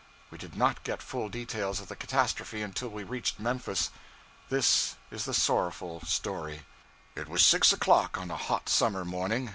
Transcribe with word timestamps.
We 0.31 0.39
did 0.39 0.55
not 0.57 0.83
get 0.83 0.99
full 0.99 1.29
details 1.29 1.79
of 1.79 1.87
the 1.87 1.95
catastrophe 1.95 2.63
until 2.63 2.87
we 2.89 3.03
reached 3.03 3.39
Memphis. 3.39 3.91
This 4.49 4.95
is 5.11 5.25
the 5.25 5.33
sorrowful 5.35 5.99
story 6.07 6.61
It 7.15 7.27
was 7.29 7.45
six 7.45 7.71
o'clock 7.71 8.17
on 8.17 8.31
a 8.31 8.35
hot 8.35 8.67
summer 8.67 9.05
morning. 9.05 9.49